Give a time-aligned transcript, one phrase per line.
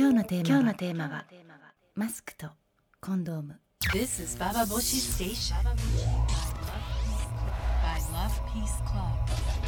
[0.00, 1.26] 今日のテーマ今日のテーマは
[1.94, 2.46] マスクと
[3.02, 3.60] コンドーム
[3.92, 5.74] This is Baba Boshi Station by
[8.10, 9.59] Love Peace Club.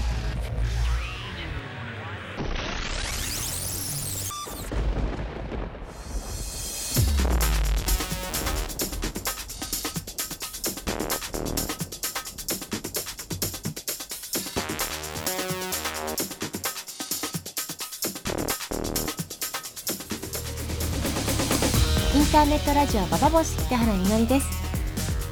[22.32, 24.46] ターネットラジオババボシ北原みのりです、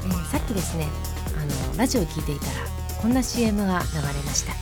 [0.05, 0.87] えーさっきですね
[1.37, 2.53] あのラジオを聞いていたら
[3.01, 4.53] こんな CM が流れました。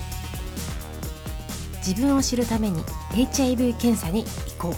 [1.87, 2.83] 自分を知るために
[3.15, 4.73] HIV 検査に行こう、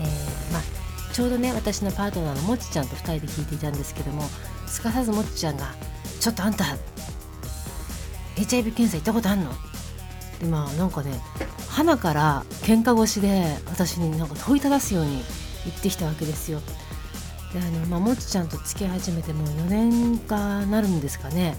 [0.00, 4.22] えーまあ、ちょうどね私のパートナーのもちちゃんと2人で聞いていたんですけども
[4.66, 5.74] すかさずもちちゃんが
[6.20, 6.64] 「ちょっとあんた
[8.36, 9.52] HIV 検査行ったことあんの?」
[10.40, 11.20] でまあなんかね
[11.68, 15.22] 鼻から喧嘩越しで私になんか問いただすように
[15.66, 16.60] 言ってきたわけですよ。
[17.52, 21.56] であの、まあ、もちちゃんと付き始めてもう4年かなるんですかね。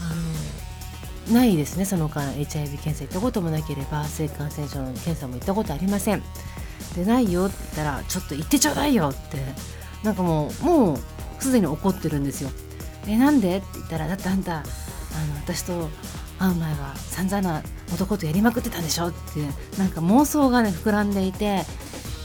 [0.00, 6.22] あのないですねその間 HIV 検査行ったこともなければ性感染症の検査も行ったことありません。
[6.96, 9.38] でないよって言ったらちょっと行ってちょうだいよって
[10.02, 10.98] なんかもうもう
[11.40, 12.50] すでに怒ってるんですよ。
[13.06, 14.64] えなんでって言ったらだってあんたあの
[15.36, 15.88] 私と
[16.38, 17.62] 会う前は散々な
[17.94, 19.40] 男とやりまくってたでしょって
[19.78, 21.64] なんか妄想がね膨らんでいて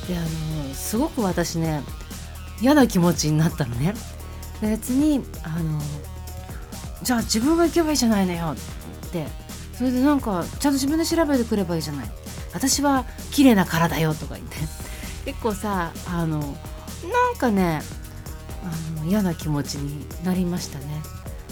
[0.07, 1.81] であのすごく私ね
[2.61, 3.93] 嫌な気持ちになったのね。
[4.61, 5.79] 別にあの
[7.03, 8.55] じゃあ自分が行けばいいじゃないのよ。
[9.07, 9.27] って。
[9.73, 12.09] それでなんかちゃんと自分で調べてくればいいじゃない。
[12.53, 14.57] 私は綺麗な体よとか言って。
[15.25, 17.81] 結構さあのなんかね
[18.63, 20.85] あの嫌な気持ちになりましたね。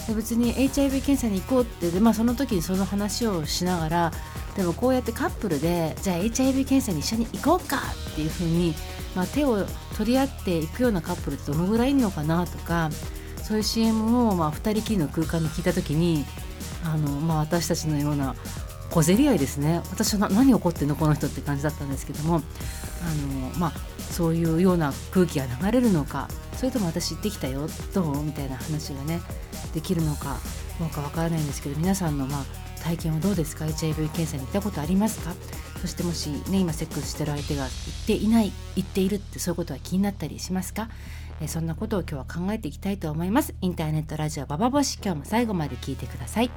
[0.07, 1.91] で別に HIV 検査に行こうって。
[1.91, 4.11] で、まあ、その時にその話をしながら
[4.55, 7.77] でもこうやってカップルでじゃあ HIV 検査に一緒に行こうか
[8.11, 8.73] っていう風に
[9.15, 9.65] まあ、手を
[9.97, 12.89] 取り合っていくようなカップルってどのぐらいいるのかなとか
[13.41, 16.25] そういう CM をまあ2人きりの空間で聞いた時に
[16.83, 18.35] あの、まあ、私たちのような
[18.89, 19.81] 小競り合いですね。
[19.89, 20.95] 私は何起こってんの？
[20.95, 22.39] この人って感じだったんですけどもあ
[23.53, 23.71] の、まあ、
[24.11, 26.27] そういうような空気が流れるのか
[26.57, 28.21] それとも私行ってきたよどう？
[28.21, 29.21] みたいな話がね
[29.73, 30.37] できるのか
[30.79, 35.33] どうかわからないんですけど皆さんのまあ体験はどうですか？HIV 検査に行ったことありますか？
[35.81, 37.71] そしてもしね今セックスしてる相手が行っ
[38.05, 40.89] ていない行っているってそういうことは気になったりしますか？
[41.41, 43.55] えそんなことを今日は考えていきたいと思います。
[43.59, 46.51] インターネットラジオババボシ今日も最後まで聞いてください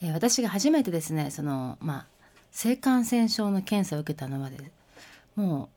[0.00, 2.06] え私が初めてですねそのまあ
[2.50, 4.58] 性感染症の検査を受けたのはで
[5.34, 5.68] もう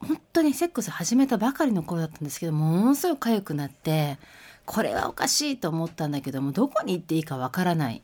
[0.00, 4.18] 本当にセックス始めたばかりの頃だったんですけどものすごく痒くなって
[4.64, 8.02] これはおかしいと思ったんだけどもどこに行っていいかわからない。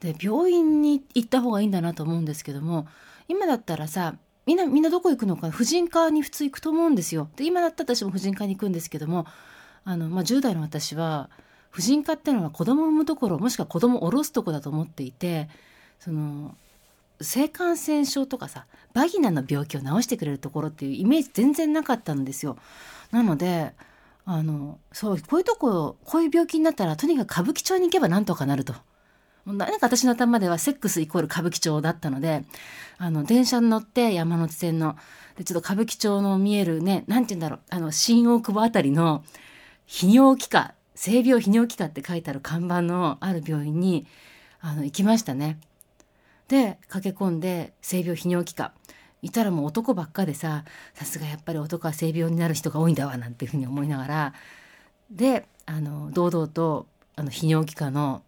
[0.00, 2.88] で病院に行った方がいいんだなと思うんですけども
[3.28, 4.16] 今だったらさ
[4.46, 7.28] みんなみんなどこ行くのか婦人科に普通行くと思うんですよ。
[7.36, 9.26] で今だったら私も婦人科に行くんですけども
[9.84, 11.30] あの、まあ、10代の私は
[11.70, 15.48] 婦人科っていうのは子供を産むところもしくは子供を下ろすとこだと思っていて
[16.00, 16.56] その
[17.22, 22.56] 性感染症とかさバギナの病気を治してくれるところっていうイメージ全然なかったんですよ。
[23.10, 23.74] なので
[24.24, 28.74] あのそうこういうとここういう病気になったらとにかく歌舞伎町に行けばなんとかなると。
[29.44, 32.44] もうなんか私の頭ではセックスイコール歌舞伎町だったので
[32.98, 34.96] あの電車に乗って山手線の
[35.36, 39.24] でちょっと歌舞伎町の見えるねなんて言うんだろうあの新大久保あたりの
[39.88, 44.06] 泌尿器科性病泌尿器科って書いてある看板のある病院に
[44.60, 45.58] あの行きましたね。
[46.48, 48.72] で駆け込んで性病泌尿器科
[49.22, 50.64] いたらもう男ばっかでさ
[50.94, 54.34] さすがやっぱり男は性病になる人が多いんだわなんていうふうに思いながら
[55.10, 58.22] であの堂々とあの泌尿器科の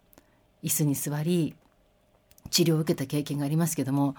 [0.63, 1.55] 椅子に座り
[2.49, 4.15] 治療を受けた経験がありますけども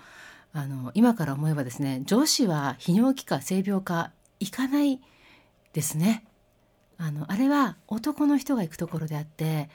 [0.52, 5.00] あの今から思えばですね女子は泌尿器科性病科行かない
[5.72, 6.24] ですね。
[6.98, 9.68] あのあれは男の人が行くところであって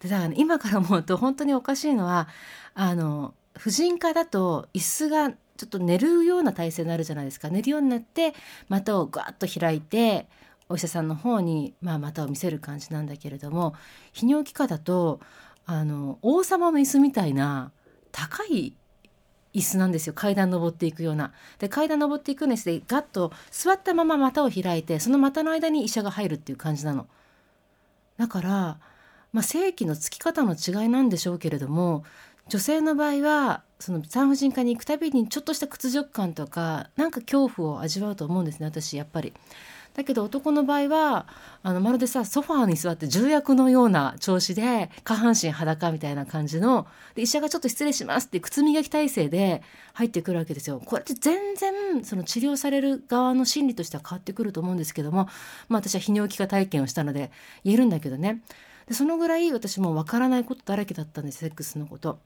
[0.00, 2.28] でだから、ね、今から思うと本当におかしいのは
[2.74, 8.34] あの婦人科だと椅子がちょっと寝るような体勢になるじゃないですか寝るようになって
[8.68, 10.26] 股をガーッと開いて
[10.68, 13.74] お医者さんの方に、まあ、股を見せる感じなんだけれども
[14.14, 15.20] 泌尿器科だと
[15.66, 17.70] あの王様の椅子みたいな
[18.10, 18.74] 高い
[19.54, 21.32] 椅子なんですよ階段登っていくような。
[21.58, 27.06] で階段登っていくんですでガッと座ったまま股を開いてその股の間に医者が入るっていう感じなの。
[28.16, 28.78] だから、
[29.32, 32.04] まあ、正規のつき方の違いなんでしょうけれども
[32.48, 39.32] 女性の場合はその産婦人科に行くたびにちょっとした屈辱感とかなんか恐怖を味わうと思うんですね私やっぱり。
[39.94, 41.26] だけど男の場合は
[41.62, 49.62] あのまるでさソファーに座って重役のような調子で下半身裸みたいな感じので医者がちょっと失礼しますって靴磨き体制で
[49.92, 50.80] 入ってくるわけですよ。
[50.84, 55.28] これって全然その治療される側の心理としては変わってくると思うんですけども、
[55.68, 57.30] まあ、私は泌尿器科体験をしたので
[57.64, 58.40] 言えるんだけどね
[58.86, 62.18] でそのぐらい私もわからないことだらけだったんですセックスのこと。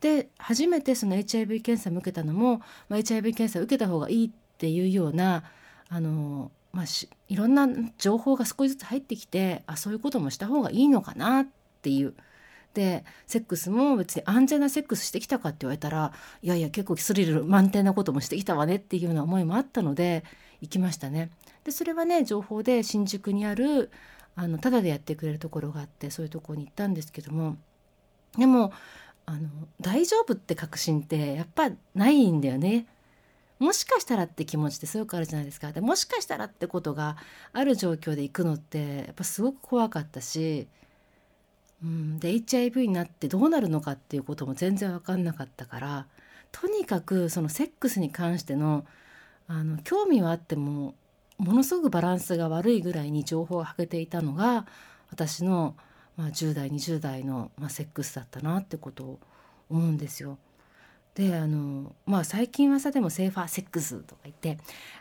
[0.00, 5.44] で初めてその HIV 検査を受けたのも、まあ、HIV 検査を受けた方がいいっていうような
[5.88, 6.86] あの、まあ、
[7.28, 7.68] いろんな
[7.98, 11.46] 情報が少しずつ入ってきてあそういうこともした方がいいのかなっ
[11.82, 12.14] ていう。
[12.74, 16.12] でセックスも別に安全なセックスしてきたかって言われたら
[16.42, 20.22] いやいや結構スリル満点なこともしてきたわねっていうような思いもあったので
[20.60, 21.30] 行きましたね。
[21.64, 23.90] でそれはね情報で新宿にある
[24.36, 27.56] あのタダでやってくれるところがあってそういうところに行ったんですけども
[28.36, 28.72] でも
[29.28, 32.86] あの大丈夫って確信ってやっぱないんだよね。
[33.58, 35.70] もしかしたらって気持ちってすごくあるじゃないですか。
[35.70, 37.18] でもしかしたらってことが
[37.52, 40.66] ある状況で行くのってやっぱすごく怖かったし、
[41.84, 46.06] うん、で HIV になってどうなるのかっていうことも全然分かんなかったから
[46.50, 48.86] とにかくそのセックスに関しての
[49.46, 50.94] あの興味はあっても
[51.36, 54.66] ものすごくバランスが悪いぐらいに情報が欠けていたのが
[55.10, 55.74] 私の
[56.18, 59.18] まあ、10代20代の、まあ、セックスだったなってことを
[59.70, 60.36] 思うんですよ。
[61.14, 64.56] であのまあ最近はさでもセーファーセックスとか言って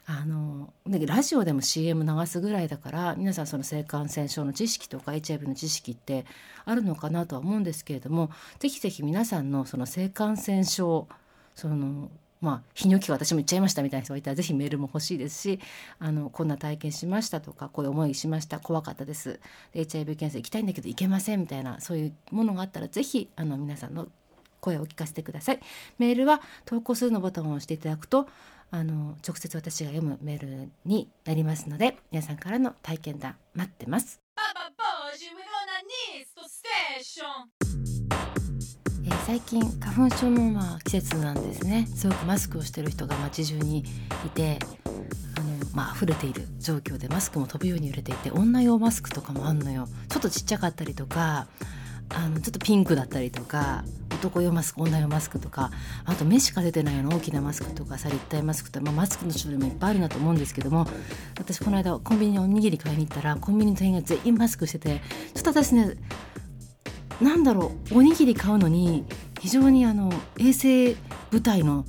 [0.08, 6.26] あのラジオでも CM 流すぐらいだから皆さんその性感染症の知識とか HIV の知識って
[6.66, 11.08] あるのかなとは思うんですけれどもぜひぜひ皆さんのその性感染症
[11.54, 12.10] その
[12.42, 15.60] まあ、泌尿器私も言っちゃいましたみたいな人がいたらぜひメールも欲しいですし
[16.00, 19.40] あのこんな体験しましたとかこういう思いしました怖かったです。
[19.74, 24.08] HIV 検査行きたいんだけど行けませんみたいなそういうものがあったらぜひあの皆さんの
[24.60, 25.60] 声を聞かせてください。
[25.98, 28.28] メールは投稿するのボタンを押していただくと
[28.70, 34.20] あの直接私が読むメールになりますので皆さんからの体験談待ってます。
[39.28, 41.86] 最近花粉症もまあ季節なんですね。
[41.94, 43.80] すごくマスクをしてる人が街中に
[44.26, 44.58] いて
[45.38, 49.90] あのまあ溢れている状況でマスクも飛ぶように売れていて女用マスクとかもあんのよ。
[50.08, 51.48] ちょっとちっちゃかったりとか
[52.08, 55.72] あのちょっとピンクだったりとか男用マスク女用マスクとか
[56.06, 60.88] あと目しか出てないような大きなマスクとかさ立体マスクとか、まあ、マスクの種類もいっぱいあるなと思うんですけども
[61.38, 65.02] 私この間コンビニにおにぎり買いに行ったらコンビニの店員が全員マスクしてて
[65.34, 65.98] ちょっと私ね
[67.22, 69.06] なんだろうおにぎり買うのに
[69.40, 70.96] 非常にあの衛生
[71.32, 71.86] 部隊の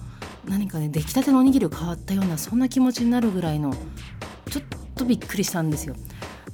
[0.46, 3.74] 何かね出来たてのおにぎりを買ったようなそんな気持ちになるぐらいの
[4.50, 4.64] ちょっ
[4.94, 5.94] とびっくりしたんですよ。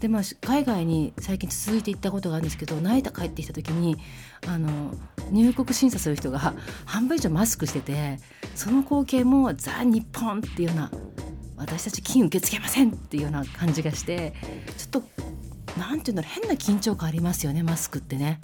[0.00, 3.96] でまあ海外に最近続いて行ったことがあるんですけど成田帰ってきた時に
[4.46, 4.94] あの
[5.30, 6.54] 入国審査する人が
[6.84, 8.18] 半分以上マスクしてて
[8.54, 10.90] その光景もザ・日本っていうような
[11.56, 14.34] 私たち金受け付けませんっていうような感じがして
[14.76, 15.02] ちょっと
[15.78, 18.40] 何て言うんだろう変な緊張感ありますよねマスクってね。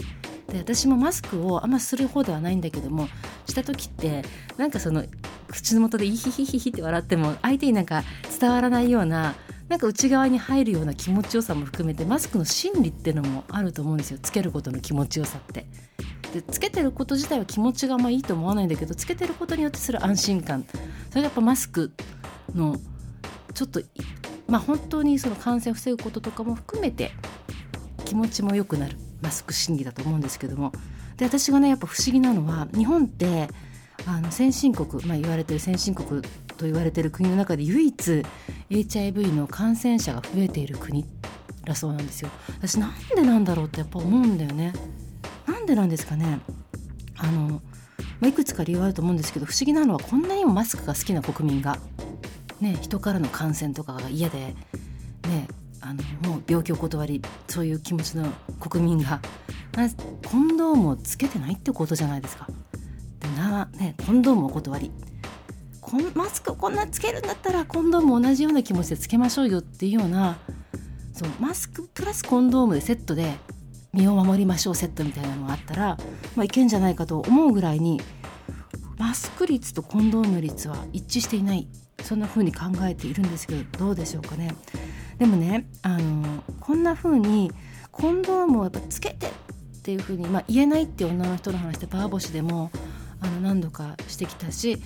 [0.51, 3.09] で私もマスクをあんまする方ではないんだけども
[3.47, 4.25] した時って
[4.57, 5.05] なんかその
[5.49, 8.03] 口の元でイヒヒヒヒって笑っても相手になんか
[8.41, 9.35] 伝わらないような
[9.69, 14.19] なんか内側に入るような気持ちよさも含めてマスクの心理っていうのもあると思うんですよ。
[14.21, 15.67] つけることの気持ちよさって。
[16.35, 20.65] でつけてること自体は気持ちがまあいいと思わないんだけどつけてることによってする安心感。
[21.11, 21.93] それがやっぱマスク
[22.53, 22.77] の
[23.55, 23.81] ちょっと
[24.49, 27.13] まあ本当にその感染を防ぐこととかも含めて
[28.05, 28.97] 気持ちも良くなる。
[29.23, 30.73] マスク審議だと思うんですけども。
[31.17, 33.49] で私がねやっぱ不思議なのは日本って
[34.07, 36.23] あの先進国、まあ、言われてる先進国
[36.57, 38.23] と言われてる国の中で唯一
[38.71, 41.05] HIV の感染者が増えている国
[41.65, 42.31] だそうなんですよ。
[42.59, 44.73] 私なんでなんだろうってやっぱ思うんだよね。
[45.47, 46.41] なんでなんですかね。
[47.19, 47.61] あの、
[48.21, 51.79] まあ、いくつか理由あると思うんですけど不思議なのはこんなにもマスクが好きな国民が
[52.61, 54.55] ね人からの感染とかが嫌で
[55.91, 58.27] あのもう病気を断りそういう気持ちの
[58.61, 59.21] 国民が
[60.25, 62.47] コンドームをつけてないってことじゃないですか。
[63.19, 64.91] でなね、コンドームお断り
[65.81, 70.39] こんマスクこんなつけるんだったらコンドーム同じような気持ちでつけましょうよっていうような
[71.13, 73.35] そうマスクプラスコンドームでセットで
[73.93, 75.99] 身を守りましょうセットみたいなのがあったら、
[76.37, 78.01] まあ、いけんじゃないかと思うぐらいに
[78.99, 81.67] マスク率とコンドーム率は一致していない
[82.03, 84.55] そんな風に考えているんですけどどうでしょうかね。
[85.21, 87.53] でもねあのこんな風に
[87.93, 89.31] コンドームをやっぱつけてっ
[89.83, 92.71] ていう風に、まあ、言えないってい女の人の話でパーボシでも
[93.21, 94.83] あの何度かしてきたし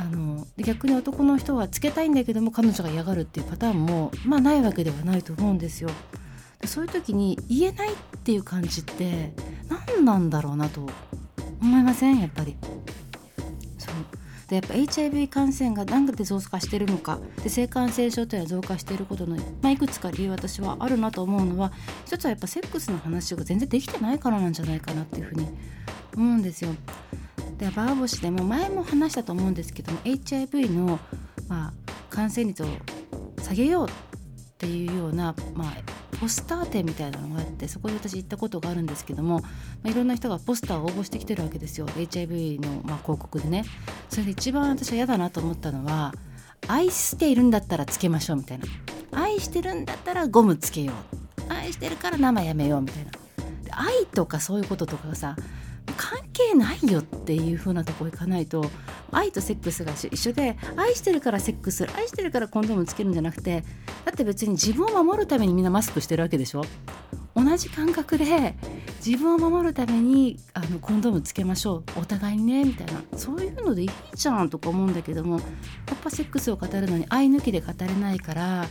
[0.00, 5.90] あの逆に男の人はつけたいんだけども彼女が嫌がるっていうパターンもまあないわけではないと思うんですよ。
[6.64, 9.34] そういう時に言えないっていう感じって
[9.68, 10.88] 何なんだろうなと
[11.60, 12.20] 思いません？
[12.20, 12.56] やっぱり。
[14.48, 21.72] でやっぱ HIV 感染が何で増加してるのかで性感染症というのは増加していることの、まあ、いくつか理由私はあるなと思うのは
[22.04, 25.48] 一つはやっぱセックスの話が全然できてないからなんじゃないかなっていうふうに
[26.16, 26.70] 思うんですよ。
[27.58, 30.98] でバーボシでも前も話したと思うんですけども HIV の、
[31.48, 31.72] まあ、
[32.10, 32.66] 感染率を
[33.40, 33.90] 下げようっ
[34.58, 35.72] ていうような、まあ、
[36.20, 39.48] ポスター展みたいなのがあってそこに私行ったことがあるんですけども、ま
[39.84, 41.86] あ、いろんな人がポスターを応募してきてるわけですよ。
[41.96, 43.64] HIV の、まあ、広告でね。
[44.08, 46.12] それで一番私は嫌だなと思ったのは
[46.68, 48.64] 愛しているんだったらつけましょうみたいな。
[49.12, 51.52] 愛してるんだったらゴムつけよう。
[51.52, 53.10] 愛してるから生やめようみたいな。
[53.76, 55.36] 愛とかそういうこととかがさ
[55.96, 58.70] 関係ないよっていう風なとこ行かないと
[59.12, 63.62] 愛とセックスが一緒で愛してるからセックス愛してるからコンドームつけるんじゃなくて
[64.04, 66.64] だって別に自分を守るためにみんなマスクしてるわけでしょ？
[67.36, 68.54] 同じ感覚で
[69.04, 72.00] 自分を守るためにあのコンドームつけましょう。
[72.00, 73.02] お互いにねみたいな。
[73.16, 78.66] そういうのでいいじゃんとか思うんだけどもやっぱセックスを語るのに愛抜きで語れないから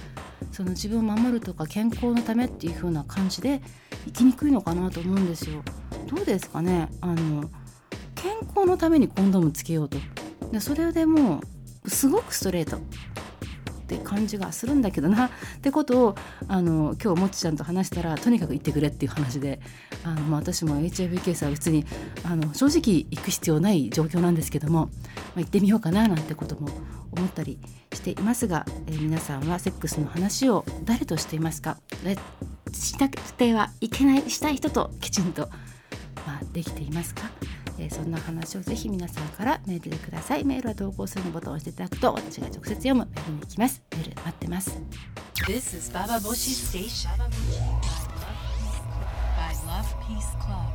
[0.52, 3.62] その自分を守るとか健康のためっていう風な感じで
[4.06, 5.62] 生きにくいのかなと思うんですよ。
[6.08, 6.90] どうですかね？
[7.02, 7.50] あの
[8.16, 9.98] 健康のためにコンドームつけようと。
[10.54, 11.42] でそれでも
[11.84, 12.80] うすごくストレートっ
[13.88, 15.30] て感じがするんだけどな っ
[15.62, 16.16] てことを
[16.48, 19.60] あの今日もっちちゃんと話したらとにかく言ってくれっていう話で
[20.04, 21.86] あの、まあ、私も HIV 検査は別に
[22.24, 24.92] あの正直行く必要ない状況なんですけども、ま
[25.38, 26.70] あ、行ってみようかななんてことも
[27.12, 27.60] 思ったり
[27.92, 31.78] していますが、えー、皆さんはセックスの話を誰としていますか？
[32.72, 35.50] しなくてはいけないしたい人ときちんと、
[36.28, 37.30] まあ、できていますか？
[37.80, 40.44] えー、そんな話をぜひ皆さんからメールでください。
[40.46, 43.82] メールは投稿するのボタンを押していただくと私が直接読むメールに行きます。
[43.92, 44.82] メール待ってます。
[45.48, 47.10] This is Baba Boshi Station.
[49.36, 50.73] By Love Peace Club.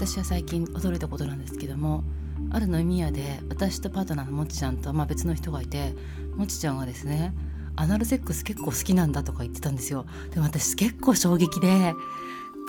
[0.00, 2.04] 私は最近驚いたことなんですけども
[2.50, 5.94] ある飲み屋で私とパートナーのもちちゃんと、まあ、別の人がいて
[6.36, 7.34] もちちゃんがですね
[7.76, 11.92] アナルセックス結構好きなんだとか言ってたんですよでも私結構衝撃で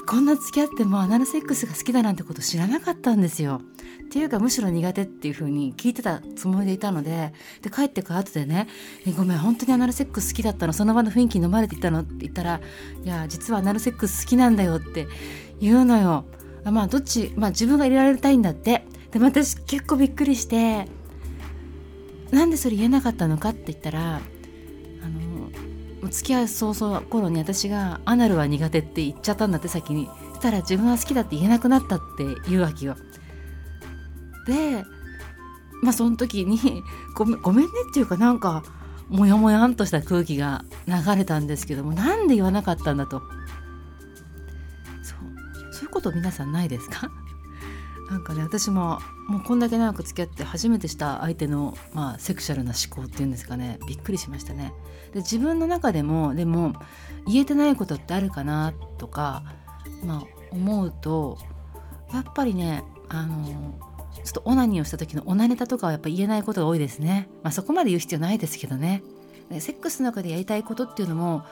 [0.05, 3.61] こんな付き合ってもアナルセックスが好きだなんてこと知らなかったんですよ
[4.03, 8.67] っていうかむしろ苦手っていう風に聞いてたつもりでいたのでで帰ってから後でね
[9.15, 10.73] 「ごめん本当にアナルセックス好きだったの？
[10.73, 12.59] その場の雰囲気に飲まれていたの?」って言ったら
[13.05, 15.07] 「いや実はアナルセックス好きなんだよ」って
[15.61, 16.25] 言うのよ。
[16.65, 18.85] まあどっち、まあ、自分が入れられたいんだって。
[19.11, 20.87] でも私結構びっくりして
[22.31, 24.19] なんでそれ言えなかったのかって言ったらあ
[26.03, 30.07] の付き合う早々頃に私がアナルは苦手って言っちゃったんだって先に。
[30.07, 32.95] したら自分は好きだって言えなくなったって言うわけよ。
[34.47, 34.83] で
[35.83, 36.83] まあその時に
[37.15, 38.63] ごめんごめんねっていうかなんか
[39.07, 43.21] モヤモヤんとした空気が流れたんですけどもなんで言わなかったんだと。
[45.91, 47.11] こと皆さんないですか？
[48.09, 54.73] なんかね私ももうこんだけ長く付き合って初めてした相手の、まあ、セクシャルな思考っていうんですかねびっくりしましたね。
[55.13, 56.73] で自分の中でもでも
[57.27, 59.43] 言えてないことってあるかなとか、
[60.03, 61.37] まあ、思うと
[62.13, 63.45] やっぱりねあの
[64.23, 67.29] ちょっとオナニーをした時のオナネタとかはやっぱ言えないことが多いですね。
[67.43, 69.03] まあ、そこまで言う必要ないですけどね。
[69.59, 71.43] セックスの中でやりたいことっていうのも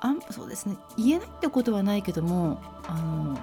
[0.00, 3.38] あそうですね言えないってことはないけどもあの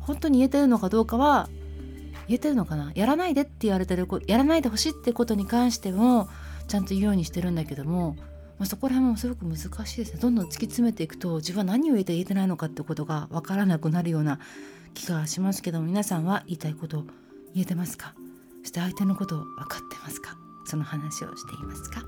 [0.00, 1.48] 本当に言えてるのかどうかは
[2.26, 2.92] 言えてるのかな？
[2.94, 6.28] やらないでって言われてるやらないでほしいってことに関しても
[6.68, 8.16] ちゃんと言うようにしてるんだけども、
[8.58, 10.20] まあ、そこら辺もすごく難しいですね。
[10.20, 14.38] どんどん突き詰めていくと自分は何を言えて言えてないのかってことが分からなくなるような
[14.94, 17.04] 気がしますけども皆さんは言いたいこと
[17.54, 18.14] 言えてますか？
[18.62, 20.36] そして相手のことを分かってますか？
[20.66, 22.02] その話をしていますか？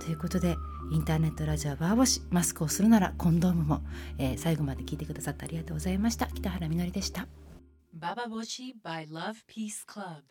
[0.00, 0.56] ということで
[0.90, 3.82] インターネットラジオバーボシマスクをするならコンドームも、
[4.18, 7.26] えー最後まで聞いてくださってありがとうございました北原みのりでした
[7.94, 10.22] ババボシ by Love Peace Club.